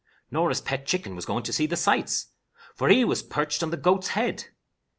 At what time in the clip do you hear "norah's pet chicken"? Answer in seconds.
0.31-1.15